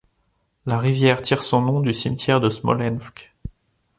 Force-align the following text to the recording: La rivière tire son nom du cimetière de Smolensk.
La 0.65 0.79
rivière 0.79 1.21
tire 1.21 1.43
son 1.43 1.61
nom 1.61 1.79
du 1.79 1.93
cimetière 1.93 2.39
de 2.41 2.49
Smolensk. 2.49 3.31